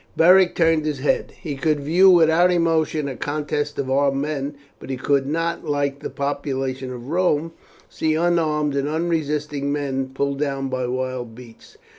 Beric 0.17 0.55
turned 0.55 0.85
his 0.85 0.97
head. 0.97 1.31
He 1.43 1.55
could 1.55 1.79
view 1.79 2.09
without 2.09 2.49
emotion 2.51 3.07
a 3.07 3.15
contest 3.15 3.77
of 3.77 3.87
armed 3.91 4.19
men, 4.19 4.55
but 4.79 4.89
he 4.89 4.97
could 4.97 5.27
not, 5.27 5.63
like 5.63 5.99
the 5.99 6.09
population 6.09 6.91
of 6.91 7.09
Rome, 7.09 7.51
see 7.87 8.15
unarmed 8.15 8.75
and 8.75 8.87
unresisting 8.87 9.71
men 9.71 10.09
pulled 10.11 10.39
down 10.39 10.69
by 10.69 10.87
wild 10.87 11.35
beasts. 11.35 11.77